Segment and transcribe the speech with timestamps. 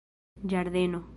[0.53, 1.03] ĝardeno